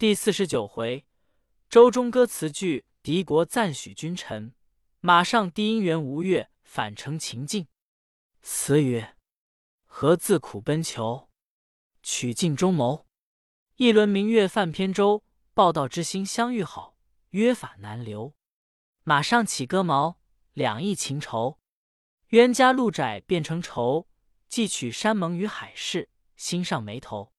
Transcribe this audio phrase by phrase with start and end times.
[0.00, 1.04] 第四十九回，
[1.68, 4.54] 周中歌词句，敌国赞许君臣。
[5.00, 7.68] 马上低音元吴越，反成秦晋。
[8.40, 9.14] 词曰：
[9.84, 11.28] 何自苦奔求，
[12.02, 13.06] 取尽中谋。
[13.76, 16.96] 一轮明月泛扁舟，报道之心相遇好，
[17.32, 18.34] 约法难留。
[19.04, 20.18] 马上起戈矛，
[20.54, 21.58] 两翼情仇。
[22.28, 24.08] 冤家路窄变成仇，
[24.48, 27.34] 寄取山盟与海誓，心上眉头。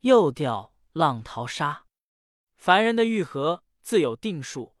[0.00, 1.84] 又调浪淘沙。
[2.60, 4.74] 凡人的愈合自有定数，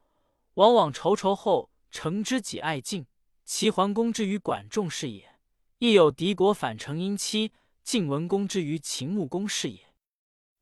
[0.52, 3.06] 往往仇仇后成知己爱敬，
[3.46, 5.22] 齐桓公之于管仲是也；
[5.78, 7.52] 亦有敌国反成姻妻，
[7.82, 9.94] 晋文公之于秦穆公是也。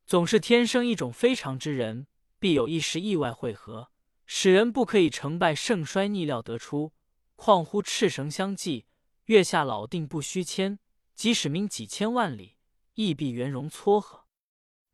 [0.05, 2.07] 总是天生一种非常之人，
[2.39, 3.91] 必有一时意外会合，
[4.25, 6.93] 使人不可以成败盛衰逆料得出。
[7.35, 8.85] 况乎赤绳相系，
[9.25, 10.79] 月下老定不须牵，
[11.15, 12.55] 即使名几千万里，
[12.93, 14.23] 亦必圆融撮合。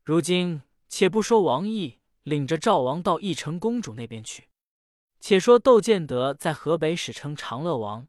[0.02, 2.00] 如今且不说王毅。
[2.26, 4.48] 领着赵王到义成公主那边去。
[5.20, 8.08] 且说窦建德在河北史称长乐王，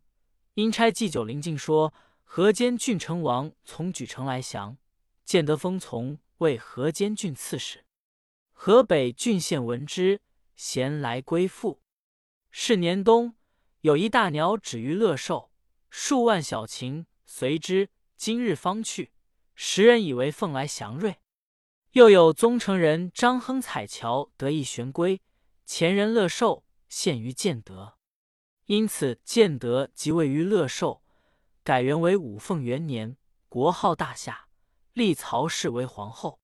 [0.56, 4.78] 因差祭酒临晋说河间郡成王从莒城来降，
[5.24, 7.86] 建德封从为河间郡刺史。
[8.52, 10.20] 河北郡县闻之，
[10.56, 11.80] 咸来归附。
[12.50, 13.36] 是年冬，
[13.82, 15.52] 有一大鸟止于乐寿，
[15.92, 17.90] 数万小禽随之。
[18.16, 19.12] 今日方去，
[19.54, 21.18] 时人以为凤来祥瑞。
[21.98, 25.20] 又有宗城人张亨彩桥得一玄龟，
[25.66, 27.98] 前人乐寿献于建德，
[28.66, 31.02] 因此建德即位于乐寿，
[31.64, 33.18] 改元为武凤元年，
[33.50, 34.48] 国号大夏，
[34.94, 36.40] 立曹氏为皇后。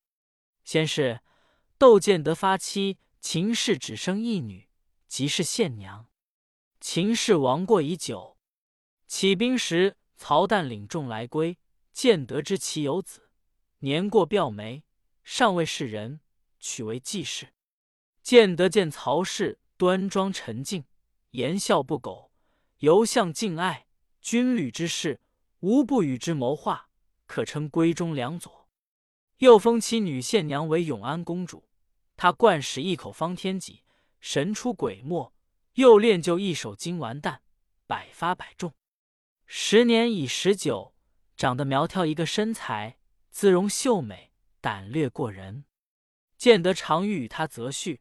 [0.64, 1.22] 先是
[1.78, 4.68] 窦建德发妻秦氏只生一女，
[5.08, 6.08] 即是献娘。
[6.80, 8.40] 秦氏亡过已久，
[9.06, 11.60] 起兵时曹旦领众来归，
[11.92, 13.30] 建德知其有子，
[13.82, 14.84] 年过表媒。
[15.24, 16.20] 尚未是人，
[16.60, 17.54] 取为继室。
[18.22, 20.86] 建德见曹氏端庄沉静，
[21.32, 22.32] 言笑不苟，
[22.80, 23.88] 犹向敬爱。
[24.22, 25.20] 军旅之事，
[25.60, 26.90] 无不与之谋划，
[27.26, 28.70] 可称闺中良佐。
[29.40, 31.68] 又封其女献娘为永安公主。
[32.16, 33.84] 她惯使一口方天戟，
[34.22, 35.34] 神出鬼没；
[35.74, 37.42] 又练就一手金丸弹，
[37.88, 38.74] 百发百中。
[39.46, 40.94] 时年已十九，
[41.36, 42.98] 长得苗条，一个身材，
[43.30, 44.33] 姿容秀美。
[44.64, 45.66] 胆略过人，
[46.38, 48.00] 建德常欲与他择婿，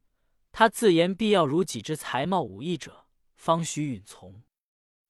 [0.52, 4.44] 他自言必要如己之才貌武艺者，方许允从。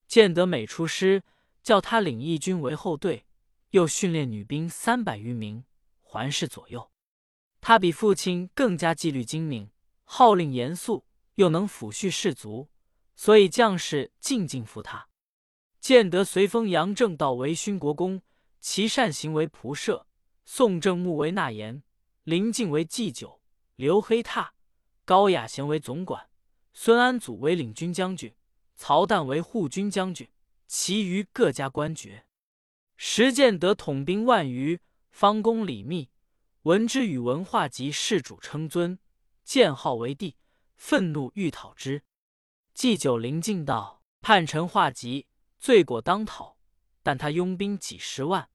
[0.07, 1.21] 建德每出师，
[1.61, 3.27] 叫他领义军为后队，
[3.69, 5.63] 又训练女兵三百余名，
[6.01, 6.89] 环视左右。
[7.61, 9.69] 他比父亲更加纪律精明，
[10.05, 12.67] 号令严肃，又能抚恤士卒，
[13.15, 15.07] 所以将士尽敬服他。
[15.79, 18.23] 建德随封杨正道为勋国公，
[18.59, 20.07] 其善行为仆射。
[20.45, 21.83] 宋正木为纳言，
[22.23, 23.41] 林敬为祭酒，
[23.75, 24.53] 刘黑闼、
[25.05, 26.29] 高雅贤为总管，
[26.73, 28.35] 孙安祖为领军将军，
[28.75, 30.29] 曹旦为护军将军，
[30.67, 32.25] 其余各家官爵。
[32.97, 34.79] 时建德统兵万余，
[35.11, 36.09] 方公李密
[36.63, 38.99] 闻之，与文化及世主称尊，
[39.43, 40.37] 建号为帝，
[40.75, 42.03] 愤怒欲讨之。
[42.73, 45.27] 祭酒临敬道：“叛臣化吉，
[45.59, 46.57] 罪过当讨，
[47.01, 48.49] 但他拥兵几十万，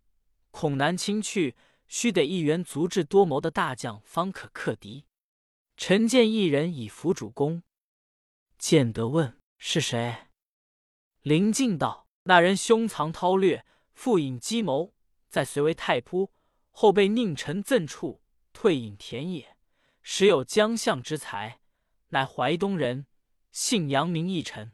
[0.50, 1.56] 恐难轻去。”
[1.88, 5.06] 须得一员足智多谋的大将方可克敌。
[5.76, 7.62] 臣见一人以辅主公。
[8.58, 10.28] 建德问是谁？
[11.22, 14.92] 林敬道：那人胸藏韬略，腹隐计谋，
[15.28, 16.30] 在隋为太仆，
[16.70, 18.22] 后被佞臣赠处，
[18.52, 19.56] 退隐田野，
[20.02, 21.60] 时有将相之才，
[22.08, 23.06] 乃淮东人，
[23.52, 24.72] 姓杨，名义臣。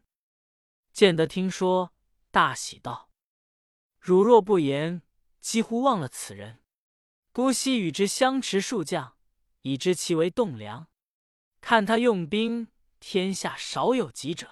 [0.92, 1.92] 建德听说，
[2.30, 3.10] 大喜道：
[3.98, 5.02] 汝若不言，
[5.40, 6.63] 几乎忘了此人。
[7.34, 9.16] 姑昔与之相持数将，
[9.62, 10.86] 已知其为栋梁。
[11.60, 12.68] 看他用兵，
[13.00, 14.48] 天下少有及者。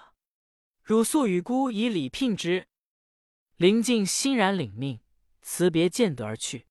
[0.81, 2.67] 汝速与姑以礼聘之。
[3.55, 4.99] 林敬欣然领命，
[5.41, 6.67] 辞别建德而去。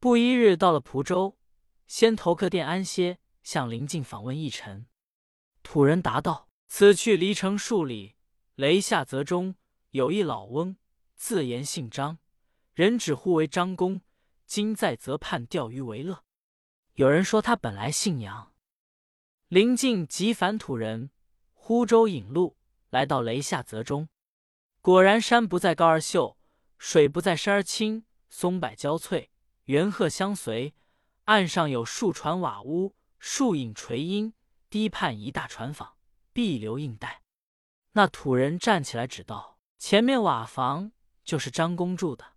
[0.00, 1.38] 不一日，到了蒲州，
[1.86, 4.88] 先投客店安歇，向林敬访问一臣。
[5.62, 8.16] 土人答道：“此去离城数里，
[8.56, 9.54] 雷下泽中
[9.90, 10.76] 有一老翁，
[11.14, 12.18] 自言姓张，
[12.74, 14.00] 人指呼为张公。”
[14.46, 16.24] 今在泽畔钓鱼为乐。
[16.94, 18.52] 有人说他本来姓杨。
[19.48, 21.10] 临近即凡土人，
[21.52, 22.56] 呼舟引路，
[22.90, 24.08] 来到雷下泽中。
[24.80, 26.38] 果然山不在高而秀，
[26.78, 29.30] 水不在深而清，松柏交翠，
[29.64, 30.74] 猿鹤相随。
[31.24, 34.32] 岸上有数船瓦屋，树影垂阴。
[34.68, 35.92] 堤畔一大船舫，
[36.32, 37.22] 碧流映带。
[37.92, 40.92] 那土人站起来指道：“前面瓦房
[41.24, 42.34] 就是张公住的。”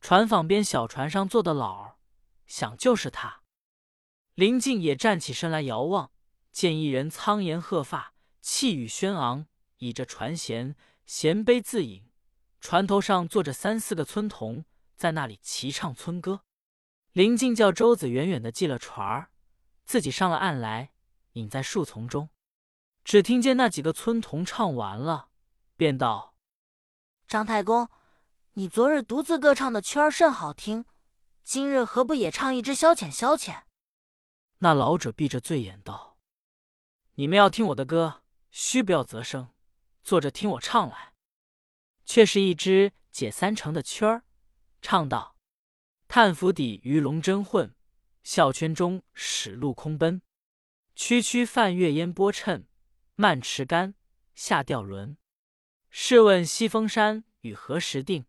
[0.00, 1.96] 船舫边小船上坐的老儿，
[2.46, 3.42] 想就是他。
[4.34, 6.10] 林静也站起身来遥望，
[6.50, 10.74] 见一人苍颜鹤发，气宇轩昂，倚着船舷，
[11.04, 12.10] 衔杯自饮。
[12.60, 14.64] 船头上坐着三四个村童，
[14.96, 16.44] 在那里齐唱村歌。
[17.12, 19.30] 林静叫周子远远的系了船儿，
[19.84, 20.92] 自己上了岸来，
[21.32, 22.30] 隐在树丛中。
[23.04, 25.28] 只听见那几个村童唱完了，
[25.76, 26.34] 便道
[27.26, 27.88] ：“张太公，
[28.60, 30.84] 你昨日独自歌唱的曲儿甚好听，
[31.42, 33.62] 今日何不也唱一支消遣消遣？”
[34.60, 36.18] 那老者闭着醉眼道
[37.16, 38.20] ：“你们要听我的歌，
[38.50, 39.48] 须不要择声，
[40.02, 41.14] 坐着听我唱来。”
[42.04, 44.24] 却是一支解三成的曲儿，
[44.82, 45.36] 唱道
[46.06, 47.74] ：“炭釜底鱼龙争混，
[48.22, 50.20] 笑圈中始鹿空奔。
[50.94, 52.68] 区区泛月烟波衬，
[53.14, 53.94] 慢持竿
[54.34, 55.16] 下钓轮。
[55.88, 58.26] 试问西风山雨何时定？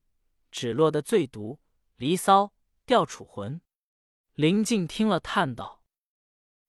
[0.52, 1.60] 只落得醉毒
[1.96, 2.54] 离骚
[2.86, 3.62] 吊楚魂。”
[4.36, 5.84] 林静听了，叹道。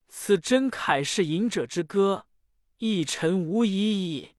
[0.09, 2.27] 此真凯是隐者之歌，
[2.79, 4.37] 一尘无疑矣。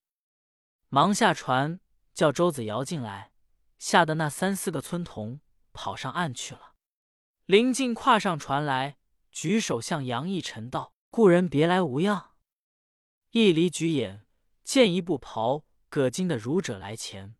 [0.88, 1.80] 忙下船，
[2.12, 3.32] 叫周子瑶进来，
[3.78, 5.40] 吓得那三四个村童
[5.72, 6.74] 跑上岸去了。
[7.46, 8.98] 林静跨上船来，
[9.32, 12.36] 举手向杨义臣道：“故人别来无恙？”
[13.32, 14.24] 一离举眼，
[14.62, 17.34] 见一布袍葛巾的儒者来前，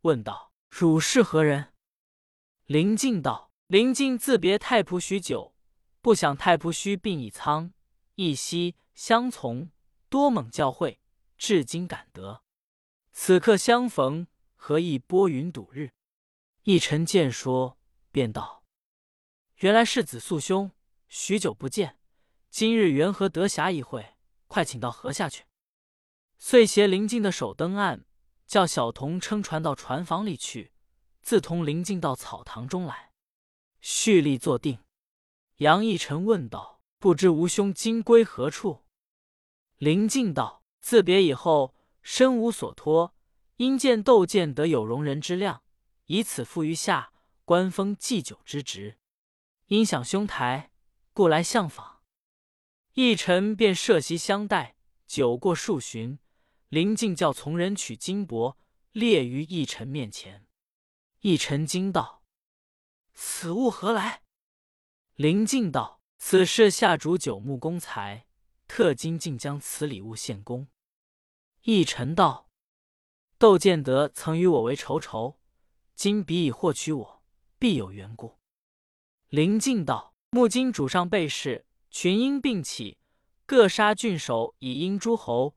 [0.00, 1.72] 问道：“汝是何人？”
[2.66, 5.54] 林静道：“林静自别太仆许久，
[6.00, 7.72] 不想太仆须病已苍。”
[8.16, 9.70] 一夕相从，
[10.08, 10.98] 多蒙教诲，
[11.36, 12.42] 至今感得。
[13.12, 15.90] 此刻相逢，何意拨云睹日？
[16.62, 17.78] 一臣见说，
[18.10, 18.64] 便道
[19.60, 20.72] ：“原来是子素兄，
[21.08, 21.98] 许久不见，
[22.50, 24.14] 今日缘何得暇一会？
[24.46, 25.44] 快请到河下去。”
[26.38, 28.06] 遂携林静的手登岸，
[28.46, 30.72] 叫小童撑船到船房里去，
[31.22, 33.12] 自同林静到草堂中来，
[33.80, 34.78] 蓄力坐定。
[35.56, 36.74] 杨义臣问道。
[36.98, 38.86] 不知吾兄今归何处？
[39.76, 43.14] 林静道：“自别以后，身无所托，
[43.56, 45.62] 因见窦建得有容人之量，
[46.06, 47.12] 以此付于下
[47.44, 48.98] 官封祭酒之职。
[49.66, 50.72] 因想兄台，
[51.12, 52.00] 故来相访。”
[52.94, 54.76] 义臣便设席相待。
[55.06, 56.18] 酒过数巡，
[56.68, 58.56] 林静叫从人取金帛，
[58.92, 60.46] 列于一臣面前。
[61.20, 62.24] 一臣惊道
[63.14, 64.22] ：“此物何来？”
[65.16, 65.96] 林静道。
[66.18, 68.26] 此事下主九牧公才，
[68.66, 70.66] 特今竟将此礼物献公。
[71.62, 72.48] 义臣道
[73.38, 75.38] ：“窦建德曾与我为仇仇，
[75.94, 77.22] 今彼已获取我，
[77.58, 78.38] 必有缘故。”
[79.28, 82.96] 林敬道：“目今主上被事，群英并起，
[83.44, 85.54] 各杀郡守以应诸侯，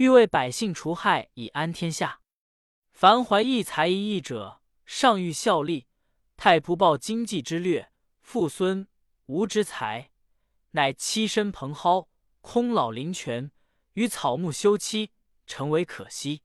[0.00, 2.22] 欲为百姓除害，以安天下。
[2.90, 5.88] 凡怀一才一义者，上欲效力。
[6.38, 7.92] 太仆报经济之略，
[8.22, 8.88] 父孙。”
[9.28, 10.10] 无之才，
[10.70, 12.08] 乃栖身蓬蒿，
[12.40, 13.52] 空老林泉，
[13.92, 15.10] 与草木休栖，
[15.46, 16.40] 诚为可惜。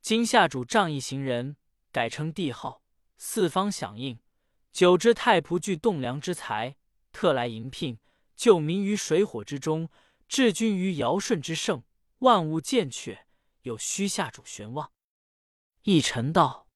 [0.00, 1.58] 今下主仗义行人，
[1.92, 2.82] 改称帝号，
[3.18, 4.18] 四方响应。
[4.72, 6.74] 久之太仆具栋梁之才，
[7.12, 7.98] 特来迎聘，
[8.34, 9.90] 救民于水火之中，
[10.26, 11.82] 治君于尧舜之盛，
[12.20, 13.26] 万物健全，
[13.62, 14.90] 有虚下主玄望。
[15.82, 16.68] 一臣道：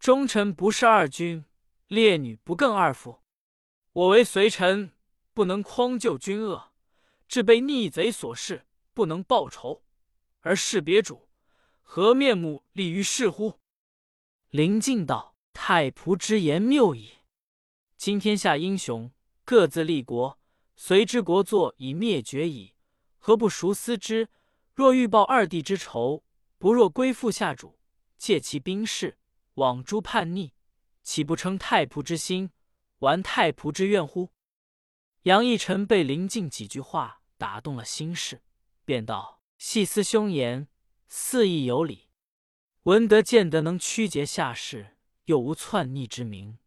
[0.00, 1.44] 忠臣不是二君，
[1.86, 3.22] 烈女不更二夫。
[3.92, 4.92] 我为随臣，
[5.32, 6.72] 不能匡救君恶，
[7.28, 9.84] 至被逆贼所弑，不能报仇，
[10.40, 11.28] 而是别主，
[11.80, 13.60] 何面目立于世乎？
[14.50, 17.18] 林敬道：“太仆之言谬矣。
[17.96, 19.12] 今天下英雄
[19.44, 20.40] 各自立国，
[20.74, 22.74] 随之国祚已灭绝矣，
[23.18, 24.28] 何不熟思之？
[24.78, 26.22] 若欲报二弟之仇，
[26.56, 27.80] 不若归附下主，
[28.16, 29.18] 借其兵士，
[29.54, 30.52] 往诛叛逆，
[31.02, 32.52] 岂不称太仆之心？”
[33.00, 34.30] 玩太仆之怨乎？
[35.22, 38.44] 杨义臣被林静几句话打动了心事，
[38.84, 40.68] 便道：“细思凶言，
[41.08, 42.10] 似亦有理。
[42.84, 46.60] 闻得见得能曲节下士，又无篡逆之名，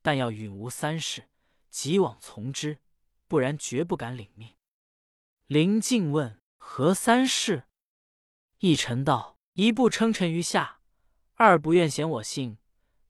[0.00, 1.28] 但要允无三事，
[1.68, 2.78] 即往从之，
[3.26, 4.54] 不然绝不敢领命。”
[5.48, 6.37] 林静问
[6.70, 7.64] ：“何三事？”
[8.60, 10.80] 义臣道：“一不称臣于下，
[11.34, 12.58] 二不愿显我姓，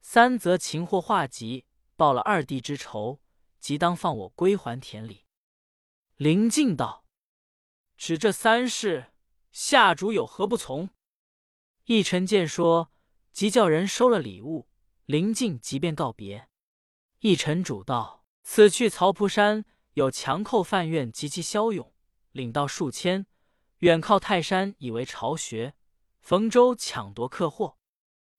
[0.00, 3.20] 三则擒获化吉。”报了二弟之仇，
[3.58, 5.26] 即当放我归还田里。
[6.14, 7.04] 林敬道
[7.98, 9.12] ：“指这三事，
[9.50, 10.90] 下主有何不从？”
[11.86, 12.92] 义臣见说，
[13.32, 14.68] 即叫人收了礼物。
[15.04, 16.48] 林敬即便告别。
[17.18, 21.92] 义臣主道：“此去曹蒲山，有强寇犯院及其骁勇，
[22.30, 23.24] 领到数千；
[23.78, 25.74] 远靠泰山，以为巢穴。
[26.20, 27.78] 逢州抢夺客货，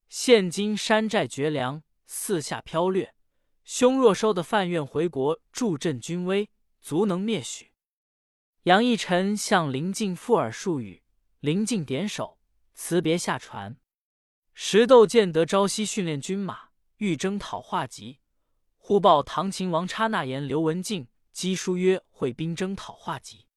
[0.09, 3.15] 现今山寨绝粮，四下飘掠。”
[3.65, 6.49] 兄若收的范愿回国助阵军威，
[6.81, 7.71] 足能灭许。
[8.63, 11.03] 杨义臣向林敬附耳数语，
[11.39, 12.39] 林敬点首，
[12.73, 13.77] 辞别下船。
[14.53, 18.19] 石窦见得朝夕训练军马，欲征讨化吉，
[18.77, 23.47] 忽报唐秦王差那言刘文静赍书曰：“会兵征讨化吉。”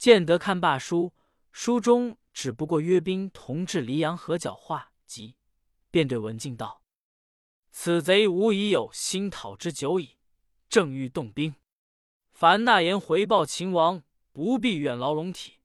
[0.00, 1.12] 见得看罢书，
[1.52, 5.36] 书中只不过约兵同至黎阳河角化及，
[5.90, 6.82] 便对文静道
[7.70, 10.16] ：“此贼无疑有心讨之久矣，
[10.70, 11.54] 正欲动兵。
[12.32, 14.02] 凡那言回报秦王，
[14.32, 15.58] 不必远劳龙体，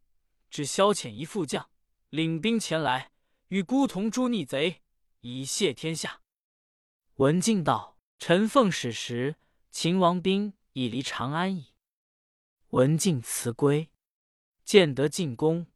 [0.50, 1.70] 只消遣一副将，
[2.10, 3.13] 领兵前来。”
[3.48, 4.82] 与孤同诛逆贼，
[5.22, 6.20] 以谢天下。
[7.15, 9.38] 文静道：“臣奉使时，
[9.72, 11.68] 秦王兵已离长安矣。”
[12.72, 13.89] 文静辞归，
[14.65, 15.67] 见得进宫。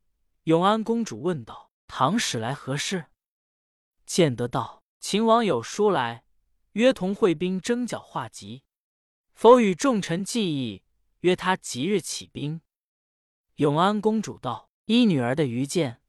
[0.44, 3.06] 永安公主问道：“唐使来何事？”
[4.06, 6.26] 见得道：“秦王有书来，
[6.74, 8.64] 约同会兵征剿化籍，
[9.34, 10.84] 否与众臣计议，
[11.22, 12.60] 约他即日起兵。”
[13.56, 16.02] 永安公主道：“依女儿的愚见，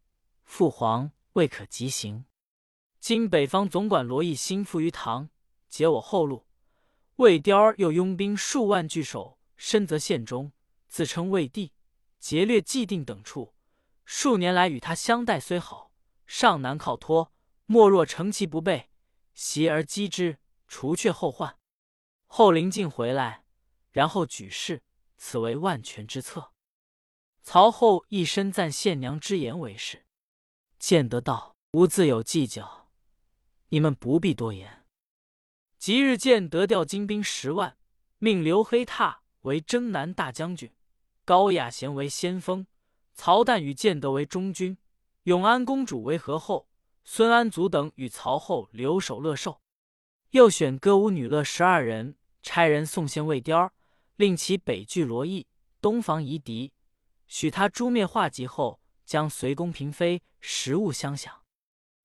[0.42, 2.24] 父皇。”未可急行。
[2.98, 5.30] 今北方总管罗毅心附于唐，
[5.68, 6.44] 截我后路。
[7.16, 10.50] 魏雕儿又拥兵数万据守深泽县中，
[10.88, 11.72] 自称魏帝，
[12.20, 13.54] 劫掠既定等处。
[14.04, 15.90] 数年来与他相待虽好，
[16.26, 17.32] 尚难靠托。
[17.66, 18.90] 莫若乘其不备，
[19.32, 21.56] 袭而击之，除却后患。
[22.26, 23.44] 后临晋回来，
[23.90, 24.82] 然后举事，
[25.16, 26.52] 此为万全之策。
[27.42, 30.04] 曹后一身赞献娘之言为是。
[30.78, 32.90] 见得道，吾自有计较，
[33.68, 34.84] 你们不必多言。
[35.78, 37.78] 即日见得调精兵十万，
[38.18, 40.72] 命刘黑闼为征南大将军，
[41.24, 42.66] 高雅贤为先锋，
[43.14, 44.76] 曹旦与建德为中军，
[45.24, 46.68] 永安公主为和后，
[47.04, 49.60] 孙安祖等与曹后留守乐寿。
[50.30, 53.72] 又选歌舞女乐十二人，差人送献魏雕，
[54.16, 55.46] 令其北拒罗邑，
[55.80, 56.72] 东防夷狄，
[57.26, 58.80] 许他诛灭化及后。
[59.10, 61.42] 将随宫嫔妃食物相享，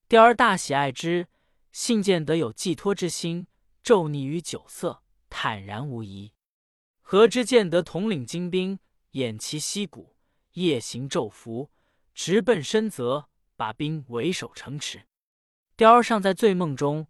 [0.08, 1.28] 雕儿大喜爱之，
[1.72, 3.46] 信见得有寄托之心，
[3.84, 6.34] 骤溺于酒色，坦然无疑。
[7.02, 8.80] 何知见得统领精兵，
[9.16, 10.14] 偃旗息鼓，
[10.56, 11.72] 夜行昼伏，
[12.14, 15.08] 直奔深泽，把兵围守城池。
[15.78, 17.08] 雕儿尚在醉梦中，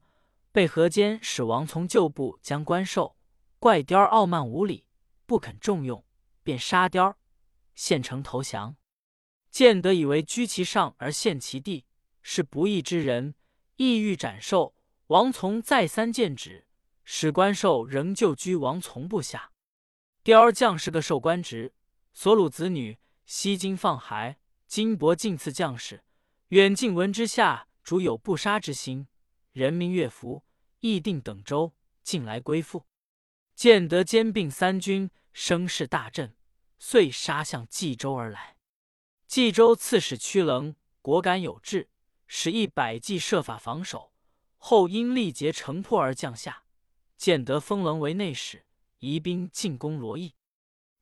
[0.51, 3.17] 被何坚使王从旧部将官授，
[3.57, 4.85] 怪雕儿傲慢无礼，
[5.25, 6.05] 不肯重用，
[6.43, 7.17] 便杀雕儿，
[7.73, 8.75] 献城投降。
[9.49, 11.85] 建德以为居其上而陷其地
[12.21, 13.33] 是不义之人，
[13.77, 14.75] 意欲斩寿。
[15.07, 16.67] 王从再三谏止，
[17.03, 19.51] 使官寿仍旧居王从部下。
[20.21, 21.73] 雕儿将士个受官职，
[22.15, 24.39] 所虏子女悉经放孩。
[24.65, 26.03] 金帛尽赐将士。
[26.47, 29.07] 远近闻之下，主有不杀之心。
[29.51, 30.43] 人民乐服，
[30.79, 32.87] 议定等州，进来归附。
[33.53, 36.35] 建德兼并三军，声势大振，
[36.79, 38.57] 遂杀向冀州而来。
[39.27, 41.89] 冀州刺史屈棱果敢有志，
[42.25, 44.11] 使一百骑设法防守，
[44.57, 46.63] 后因力竭城破而降下。
[47.17, 48.65] 建德封棱为内史，
[48.99, 50.33] 移兵进攻罗邑。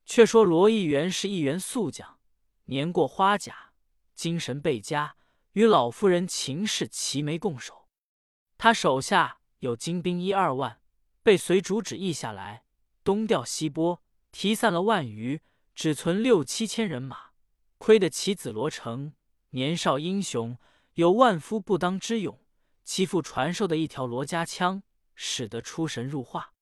[0.04, 2.18] 却说罗议员是一员宿将，
[2.64, 3.72] 年过花甲，
[4.14, 5.16] 精神倍佳，
[5.52, 7.88] 与老夫人秦氏齐眉共守。
[8.58, 10.80] 他手下有精兵一二万，
[11.22, 12.64] 被随主旨议下来，
[13.02, 15.40] 东调西拨，提散了万余，
[15.74, 17.30] 只存六七千人马。
[17.78, 19.12] 亏得其子罗成
[19.50, 20.56] 年少英雄，
[20.94, 22.40] 有万夫不当之勇。
[22.82, 24.82] 其父传授的一条罗家枪，
[25.14, 26.52] 使得出神入化。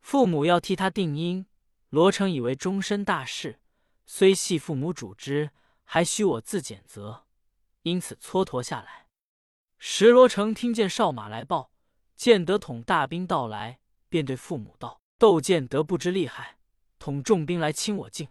[0.00, 1.46] 父母要替他定音，
[1.92, 3.60] 罗成以为终身大事，
[4.06, 5.50] 虽系父母主之，
[5.84, 7.26] 还需我自检责，
[7.82, 9.08] 因此蹉跎下来。
[9.76, 11.70] 时罗成听见哨马来报，
[12.16, 16.56] 建德统大兵到来，便对父母道：“窦建德不知厉害，
[16.98, 18.28] 统重兵来侵我境。”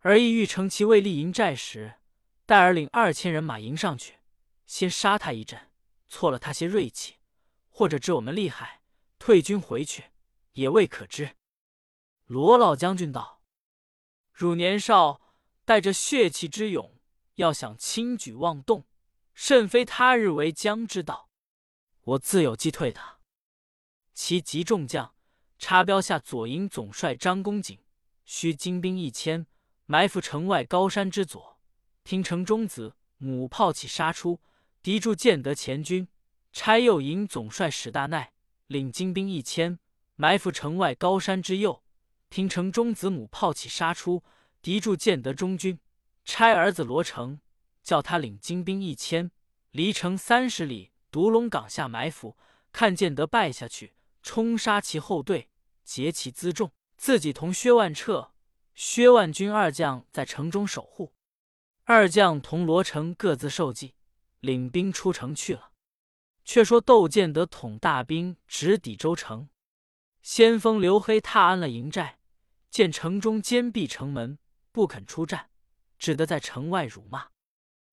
[0.00, 1.94] 而意欲乘其未立营寨时，
[2.44, 4.16] 待儿领二千人马迎上去，
[4.66, 5.70] 先杀他一阵，
[6.06, 7.14] 挫了他些锐气，
[7.70, 8.82] 或者知我们厉害，
[9.18, 10.10] 退军回去，
[10.52, 11.36] 也未可知。
[12.30, 13.42] 罗老将军道
[14.32, 15.20] ：“汝年少，
[15.64, 16.94] 带着血气之勇，
[17.34, 18.86] 要想轻举妄动，
[19.34, 21.28] 甚非他日为将之道。
[22.02, 23.18] 我自有击退他。
[24.14, 25.12] 其急众将，
[25.58, 27.80] 插标下左营总帅张公瑾，
[28.24, 29.48] 需精兵一千。”
[29.86, 31.58] 埋伏城外高山之左，
[32.04, 34.40] 听城中子母炮起杀出，
[34.80, 36.06] 敌住建德前军。
[36.52, 38.32] 差右营总帅史大奈
[38.68, 39.80] 领精兵一千，
[40.14, 41.82] 埋伏城外高山之右，
[42.30, 44.22] 听城中子母炮起杀出，
[44.62, 45.78] 敌住建德中军。
[46.24, 47.40] 差儿子罗成
[47.82, 49.32] 叫他领精兵一千，
[49.72, 52.36] 离城三十里独龙岗下埋伏，
[52.70, 55.48] 看建德败下去，冲杀其后队，
[55.84, 56.70] 劫其辎重。
[56.96, 58.32] 自己同薛万彻、
[58.74, 61.14] 薛万军二将在城中守护。
[61.84, 63.94] 二将同罗成各自受计，
[64.40, 65.72] 领兵出城去了。
[66.44, 69.48] 却说窦建德统大兵直抵州城，
[70.20, 72.18] 先锋刘黑踏安了营寨，
[72.70, 74.38] 见城中坚闭城门，
[74.70, 75.50] 不肯出战，
[75.98, 77.30] 只得在城外辱骂。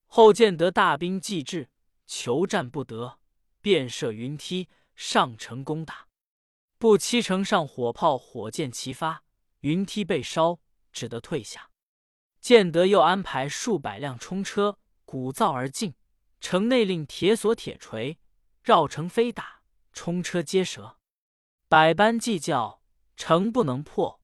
[0.06, 1.70] 后见得大兵既至，
[2.06, 3.20] 求战不得，
[3.60, 6.08] 便设云梯上城攻打。
[6.78, 9.24] 不期城上火炮火箭齐发，
[9.62, 10.60] 云梯被烧，
[10.92, 11.72] 只得退下。
[12.40, 15.96] 建德又安排数百辆冲车鼓噪而进，
[16.40, 18.20] 城内令铁锁铁锤。
[18.62, 21.00] 绕城飞打，冲车皆折，
[21.68, 22.82] 百般计较，
[23.16, 24.17] 城不能破。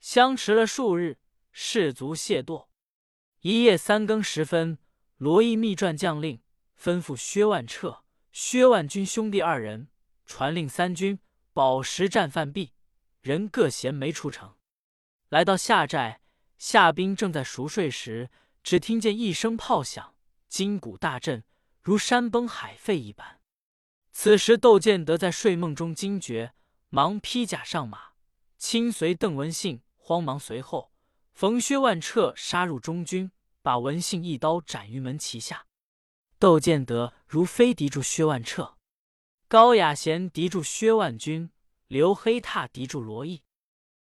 [0.00, 1.18] 相持了数日，
[1.52, 2.66] 士卒懈惰。
[3.40, 4.78] 一夜三更时分，
[5.16, 6.40] 罗毅密传将令，
[6.80, 9.88] 吩咐薛万彻、薛万军兄弟二人
[10.24, 11.18] 传令三军
[11.52, 12.72] 饱食战饭毕，
[13.20, 14.56] 人各衔枚出城。
[15.28, 16.20] 来到下寨，
[16.58, 18.30] 夏兵正在熟睡时，
[18.62, 20.14] 只听见一声炮响，
[20.48, 21.44] 金鼓大震，
[21.82, 23.40] 如山崩海沸一般。
[24.12, 26.54] 此时，窦建德在睡梦中惊觉，
[26.88, 28.12] 忙披甲上马，
[28.56, 30.92] 亲随邓文信慌忙随后。
[31.32, 35.66] 冯薛万彻杀入中军，把文信一刀斩于门旗下。
[36.38, 38.76] 窦建德如飞敌住薛万彻，
[39.48, 41.50] 高雅贤敌住薛万军，
[41.88, 43.42] 刘黑闼敌住罗毅。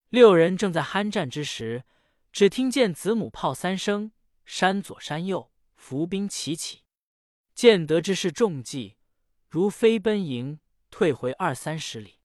[0.09, 1.85] 六人正在酣战之时，
[2.33, 4.11] 只听见子母炮三声，
[4.45, 6.83] 山左山右伏兵齐起。
[7.55, 8.97] 建德之势中计。
[9.49, 10.59] 如飞奔营，
[10.91, 12.19] 退回二三十里。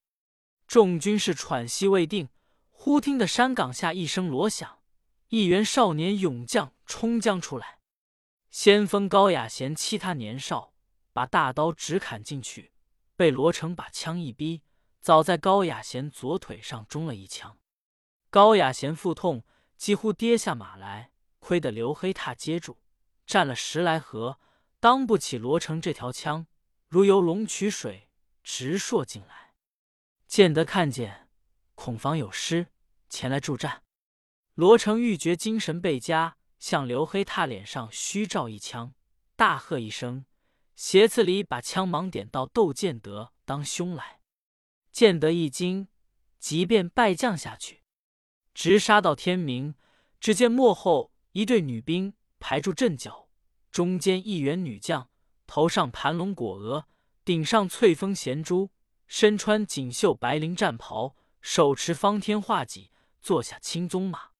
[0.65, 2.29] 众军士喘息未定，
[2.87, 4.79] 忽听得山岗下一声锣响，
[5.27, 7.79] 一员少年勇将冲将出来。
[8.49, 10.73] 先锋高雅贤欺他年少，
[11.11, 12.71] 把大刀直砍进去，
[13.17, 14.61] 被罗成把枪一逼，
[15.01, 17.57] 早在高雅贤左腿上中了一枪。
[18.29, 19.43] 高雅贤腹痛，
[19.75, 22.77] 几乎跌下马来，亏得刘黑闼接住，
[23.25, 24.39] 战了十来合，
[24.79, 26.47] 当不起罗成这条枪。
[26.87, 28.07] 如游龙取水，
[28.41, 29.55] 直射进来。
[30.25, 31.27] 建德看见，
[31.75, 32.67] 恐防有失，
[33.09, 33.83] 前来助战。
[34.55, 38.93] 罗成欲觉精神倍佳，向刘黑闼脸上虚照一枪，
[39.35, 40.25] 大喝一声，
[40.75, 44.19] 斜刺里把枪芒点到窦建德当胸来。
[44.91, 45.87] 建德一惊，
[46.39, 47.83] 即便败将下去，
[48.53, 49.75] 直杀到天明。
[50.19, 53.29] 只见幕后一队女兵排住阵脚，
[53.71, 55.09] 中间一员女将。
[55.45, 56.87] 头上盘龙裹额，
[57.23, 58.71] 顶上翠峰衔珠，
[59.05, 64.31] 身穿锦绣白绫战袍，手持方天画戟，坐下青鬃马。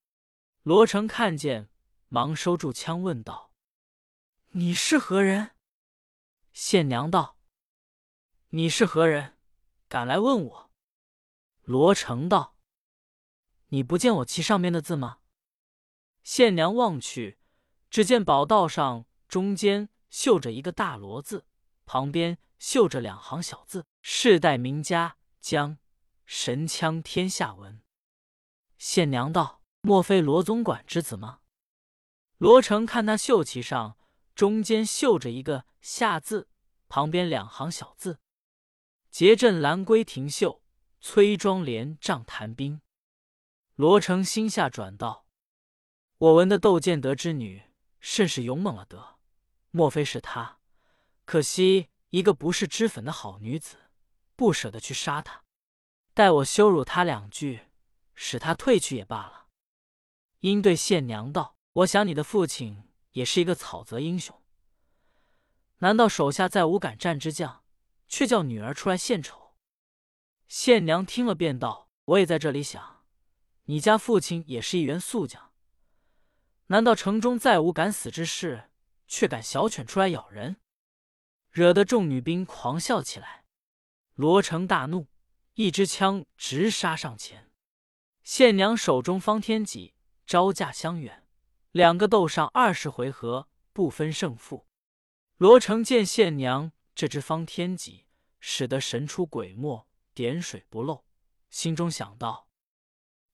[0.64, 1.70] 罗成看见，
[2.08, 3.52] 忙收住枪，问道
[4.52, 5.52] ：“你是何人？”
[6.52, 7.38] 县娘道
[8.50, 9.38] ：“你是何人？
[9.88, 10.72] 敢来问我？”
[11.64, 12.56] 罗成道
[13.70, 15.20] ：“你不见我旗上面的字吗？”
[16.24, 17.40] 县娘望去，
[17.90, 19.90] 只见宝道上中间。
[20.10, 21.46] 绣着一个大“罗”字，
[21.86, 25.78] 旁边绣着两行小字：“世代名家将
[26.26, 27.84] 神枪天下闻。”
[28.88, 31.40] 县娘道：“莫非罗总管之子吗？”
[32.40, 33.98] 罗成看那绣旗上
[34.34, 36.48] 中间绣着一个“下”字，
[36.88, 38.22] 旁边两行小字
[39.12, 40.64] ：“结阵兰归亭秀，
[41.02, 42.80] 崔庄连帐谈兵。”
[43.76, 45.28] 罗成心下转道
[46.20, 47.64] ：“我闻的窦建德之女
[48.00, 49.18] 甚是勇猛了得。”
[49.72, 50.60] 莫非是他？
[51.26, 53.90] 可惜一个不是脂粉的好女子，
[54.38, 55.44] 不舍得去杀他。
[56.14, 57.67] 待我羞辱他两句，
[58.18, 59.48] 使他退去也罢了。
[60.40, 64.44] 因对县娘道：“我想你的父亲也是一个草泽英雄，
[65.78, 67.64] 难道手下再无敢战之将，
[68.10, 69.56] 却叫女儿出来献丑？”
[70.50, 73.06] 县娘听了，便道：“我也在这里想，
[73.64, 75.54] 你家父亲也是一员宿将，
[76.66, 78.72] 难道城中再无敢死之士？”
[79.10, 80.58] 却敢小犬出来咬人，
[81.50, 83.46] 惹得众女兵狂笑起来。
[84.16, 85.08] 罗成大怒，
[85.54, 87.47] 一支枪直杀上前。
[88.28, 89.94] 县娘手中方天戟
[90.26, 91.26] 招架相远，
[91.72, 94.68] 两个斗上二十回合，不分胜负。
[95.38, 98.06] 罗成见县娘这支方天戟
[98.42, 101.06] 使得神出鬼没，点水不漏，
[101.50, 102.50] 心中想到：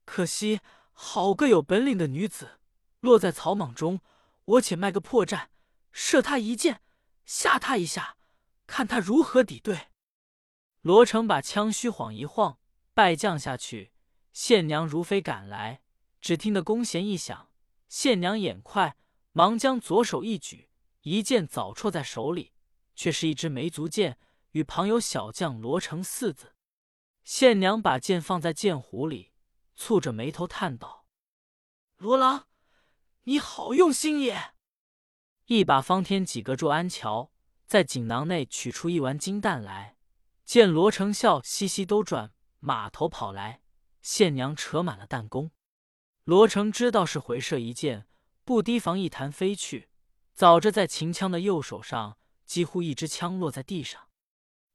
[0.05, 0.59] 可惜
[0.91, 2.59] 好个有本领的女子，
[2.99, 3.99] 落在草莽中，
[4.45, 5.47] 我且卖个破绽。
[5.91, 6.83] 射他一箭，
[7.25, 8.17] 吓他一下，
[8.67, 9.87] 看他如何抵对。
[10.81, 12.59] 罗成把枪虚晃一晃，
[12.93, 13.92] 败将下去。
[14.33, 15.81] 县娘如飞赶来，
[16.19, 17.51] 只听得弓弦一响，
[17.87, 18.97] 县娘眼快，
[19.31, 20.69] 忙将左手一举，
[21.01, 22.51] 一箭早戳在手里，
[22.95, 24.17] 却是一支梅足箭，
[24.51, 26.55] 与旁有小将罗成四字。
[27.23, 29.31] 县娘把剑放在剑壶里，
[29.77, 31.05] 蹙着眉头叹道
[31.97, 32.47] ：“罗郎，
[33.23, 34.53] 你好用心也！”
[35.45, 37.31] 一把方天戟隔住安桥，
[37.65, 39.97] 在锦囊内取出一丸金蛋来，
[40.43, 43.61] 见罗成笑嘻嘻兜转马头跑来，
[44.03, 45.49] 县娘扯满了弹弓。
[46.25, 48.05] 罗成知道是回射一箭，
[48.43, 49.89] 不提防一弹飞去，
[50.33, 54.09] 早着在秦腔的右手上，几乎一支枪落在地上。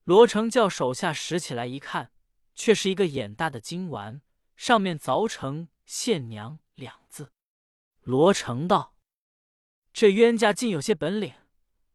[0.02, 2.10] 罗成叫手下拾起来一看，
[2.54, 4.20] 却是一个眼大的金丸，
[4.56, 7.32] 上面凿成“县娘”两字。
[8.00, 8.94] 罗成道
[9.92, 11.34] ：“这冤家竟有些本领，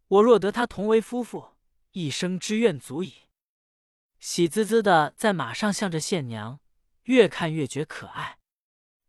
[0.07, 1.55] 我若得他同为夫妇，
[1.91, 3.23] 一生之愿足矣。”
[4.19, 6.59] 喜滋滋的在马上向着县娘，
[7.03, 8.39] 越看越觉可爱。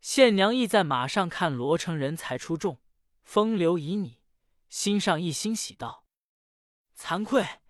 [0.00, 2.78] 县娘亦在马上看罗成人才出众，
[3.22, 4.18] 风流旖旎，
[4.68, 6.04] 心上一欣喜道
[6.98, 7.61] ：“惭愧，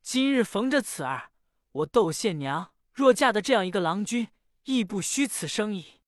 [0.00, 1.32] 今日逢着此儿，
[1.72, 4.28] 我窦县娘若嫁的这样一个郎君，
[4.64, 6.00] 亦不虚此生矣。”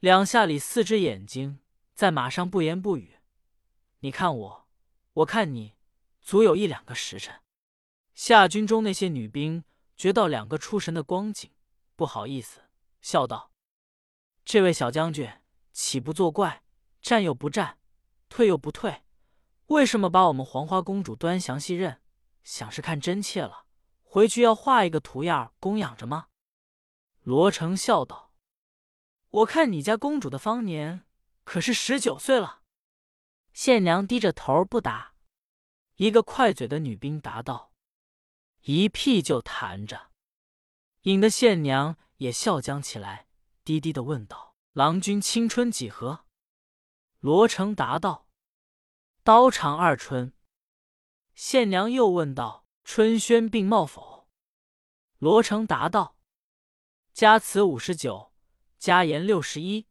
[0.00, 1.60] 两下里四只眼睛
[1.94, 3.18] 在马上不言不语，
[4.00, 4.68] 你看我，
[5.12, 5.74] 我看你，
[6.20, 7.42] 足有一两个时辰。
[8.14, 9.64] 夏军中那些女兵
[9.96, 11.50] 觉到两个出神的光景，
[11.94, 12.67] 不好意思，
[13.08, 13.50] 笑道。
[14.44, 15.32] 这位小将军
[15.72, 16.62] 岂不作怪？
[17.00, 17.78] 战又不战，
[18.28, 19.02] 退又不退，
[19.68, 22.02] 为什么把我们黄花公主端详细认？
[22.44, 23.64] 想是看真切了，
[24.02, 26.28] 回去要画一个图样供养着吗？
[27.22, 28.34] 罗成笑道
[29.40, 31.06] ：“我看你家公主的芳年
[31.44, 32.60] 可是十九岁了。”
[33.54, 35.14] 县娘低着头不答。
[35.94, 37.72] 一个快嘴的女兵答道
[38.64, 40.10] ：“一屁就弹着。”
[41.04, 43.26] 引得县娘也笑将起来。
[43.64, 46.26] 低低的问道：“郎君青春几何？”
[47.18, 48.28] 罗成答道
[49.24, 50.32] ：“刀长二春。”
[51.34, 54.28] 县娘又问道：“春轩并茂否？”
[55.18, 56.16] 罗成答道
[57.12, 58.32] ：“家祠五十九，
[58.78, 59.86] 家言六十一。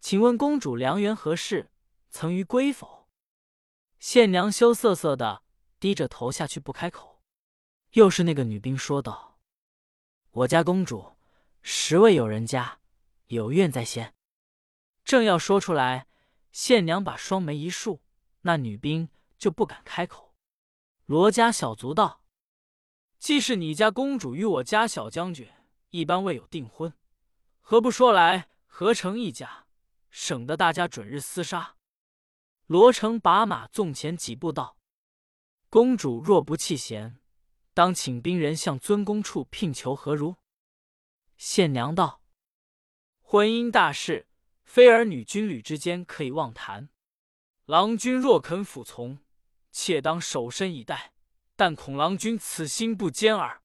[0.00, 1.72] 请问公主良缘何事？
[2.10, 3.08] 曾于归否？”
[3.98, 5.42] 县娘羞涩涩的
[5.80, 7.22] 低着头下去不开口。
[7.92, 9.40] 又是那个女兵说道
[10.30, 11.15] ：“我家公主
[11.68, 12.78] 实未有人家。”
[13.26, 14.14] 有怨在先，
[15.04, 16.06] 正要说出来，
[16.52, 18.00] 县娘把双眉一竖，
[18.42, 20.32] 那女兵就不敢开口。
[21.06, 22.22] 罗家小卒道
[23.18, 25.50] ：“既是你家公主与我家小将军
[25.90, 26.92] 一般未有订婚，
[27.60, 29.66] 何不说来合成一家，
[30.08, 31.74] 省得大家准日厮杀？”
[32.66, 34.76] 罗成把马纵前几步道
[35.68, 37.18] ：“公主若不弃嫌，
[37.74, 40.36] 当请兵人向尊公处聘求何如？”
[41.36, 42.22] 县娘道。
[43.20, 44.28] 婚姻大事，
[44.64, 46.88] 非儿女军旅之间可以妄谈。
[47.64, 49.18] 郎君若肯服从，
[49.72, 51.12] 妾当守身以待。
[51.58, 53.62] 但恐郎君此心不坚耳。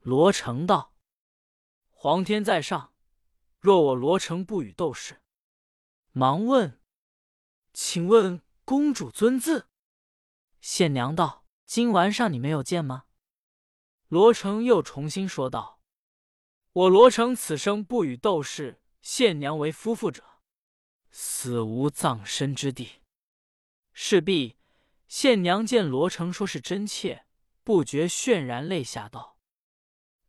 [0.00, 0.94] 罗成道
[1.92, 2.94] ：“皇天在上，
[3.60, 5.20] 若我罗成不与斗士。”
[6.12, 6.80] 忙问
[7.74, 9.68] ：“请问公主尊字？”
[10.62, 13.04] 县娘道：“今晚上你没有见吗？”
[14.08, 15.73] 罗成又重新说道。
[16.74, 20.24] 我罗成此生不与窦氏、县娘为夫妇者，
[21.12, 23.00] 死无葬身之地。
[23.92, 24.56] 势必
[25.06, 27.26] 县娘见罗成说是真切，
[27.62, 29.38] 不觉泫然泪下，道：“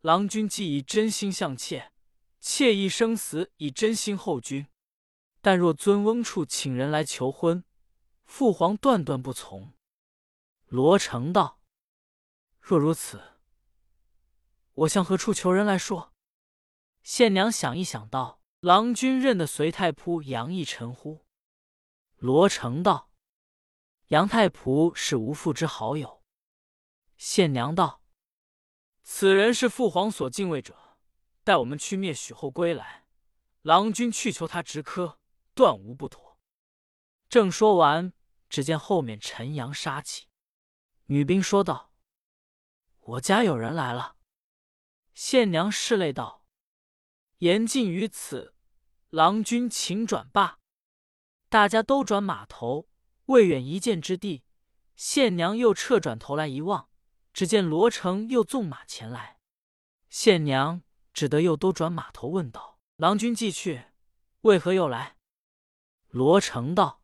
[0.02, 1.92] 郎君既以真心向妾，
[2.40, 4.68] 妾亦生死以真心候君。
[5.42, 7.64] 但若尊翁处请人来求婚，
[8.24, 9.74] 父皇断断不从。”
[10.70, 11.60] 罗成道
[12.62, 13.40] ：“若如此，
[14.74, 16.12] 我向何处求人来说？”
[17.06, 21.24] 县娘想一想，道：“郎君认得隋太仆杨义臣乎？”
[22.18, 23.12] 罗成道
[24.10, 26.24] ：“杨太仆是无父之好友。”
[27.16, 28.02] 县娘道
[29.04, 30.98] ：“此人是父皇所敬畏者，
[31.44, 33.06] 待我们去灭许后归来，
[33.62, 35.20] 郎君去求他直磕，
[35.54, 36.40] 断无不妥。”
[37.30, 38.14] 正说完，
[38.50, 40.26] 只见后面陈阳杀起，
[41.06, 41.94] 女兵说道
[43.00, 44.16] ：“我家有人来了。”
[45.14, 46.42] 县娘拭泪道。
[47.40, 48.56] 言尽于此，
[49.10, 50.60] 郎君请转罢。
[51.50, 52.88] 大家都转马头，
[53.26, 54.44] 未远一箭之地，
[54.96, 56.90] 县娘又撤转头来一望，
[57.34, 59.40] 只见罗成又纵马前来。
[60.10, 60.82] 县娘
[61.14, 63.88] 只得又都转马头问道：“郎君既去，
[64.42, 65.18] 为何又来？”
[66.10, 67.04] 罗成道：“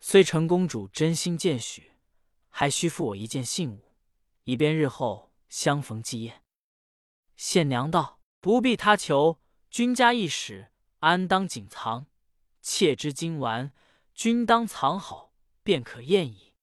[0.00, 1.92] 虽陈公主真心见许，
[2.48, 3.94] 还需付我一件信物，
[4.44, 6.42] 以便日后相逢祭宴。”
[7.36, 8.15] 县娘道。
[8.46, 12.06] 不必他求，君家一使，安当谨藏？
[12.62, 13.72] 妾知今晚，
[14.14, 15.32] 君当藏好，
[15.64, 16.54] 便可宴矣。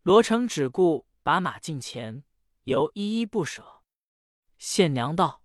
[0.00, 2.24] 罗成只顾把马近前，
[2.62, 3.82] 犹依依不舍。
[4.56, 5.42] 县娘道：“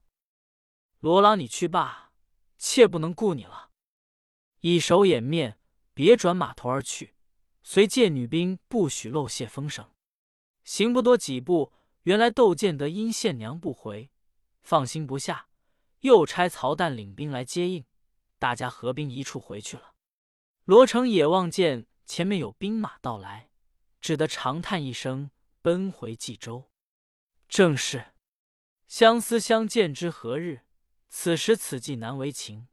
[1.01, 2.13] 罗郎，你去罢，
[2.57, 3.71] 切不能顾你了。”
[4.63, 5.59] 一手掩面，
[5.93, 7.15] 别转马头而去，
[7.63, 9.91] 随借女兵不许漏泄风声。
[10.63, 14.09] 行不多几步，原来窦建德因县娘不回，
[14.61, 15.47] 放心不下，
[16.01, 17.85] 又差曹旦领兵来接应，
[18.37, 19.95] 大家合兵一处回去了。
[20.65, 23.49] 罗成也望见前面有兵马到来，
[23.99, 25.31] 只得长叹一声，
[25.61, 26.71] 奔回冀州。
[27.47, 28.13] 正是
[28.87, 30.61] 相思相见知何日？
[31.09, 32.67] 此时此际难为情。